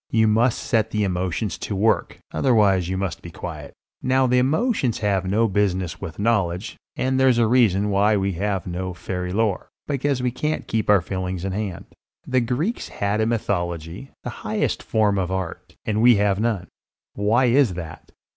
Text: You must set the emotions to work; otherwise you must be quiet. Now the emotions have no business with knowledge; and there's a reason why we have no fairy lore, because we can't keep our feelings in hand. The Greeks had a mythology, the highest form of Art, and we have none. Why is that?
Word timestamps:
You 0.09 0.27
must 0.27 0.57
set 0.57 0.89
the 0.89 1.03
emotions 1.03 1.59
to 1.59 1.75
work; 1.75 2.17
otherwise 2.31 2.89
you 2.89 2.97
must 2.97 3.21
be 3.21 3.29
quiet. 3.29 3.75
Now 4.01 4.25
the 4.25 4.39
emotions 4.39 4.97
have 4.97 5.25
no 5.29 5.47
business 5.47 6.01
with 6.01 6.17
knowledge; 6.17 6.75
and 6.95 7.19
there's 7.19 7.37
a 7.37 7.45
reason 7.45 7.91
why 7.91 8.17
we 8.17 8.31
have 8.31 8.65
no 8.65 8.95
fairy 8.95 9.31
lore, 9.31 9.69
because 9.85 10.23
we 10.23 10.31
can't 10.31 10.65
keep 10.67 10.89
our 10.89 11.01
feelings 11.01 11.45
in 11.45 11.51
hand. 11.51 11.85
The 12.25 12.41
Greeks 12.41 12.87
had 12.87 13.21
a 13.21 13.27
mythology, 13.27 14.09
the 14.23 14.31
highest 14.41 14.81
form 14.81 15.19
of 15.19 15.29
Art, 15.31 15.75
and 15.85 16.01
we 16.01 16.15
have 16.15 16.39
none. 16.39 16.65
Why 17.13 17.45
is 17.45 17.75
that? 17.75 18.11